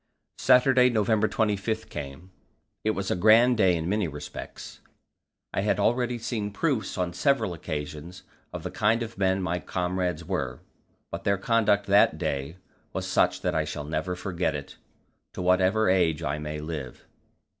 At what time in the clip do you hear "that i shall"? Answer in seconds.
13.41-13.83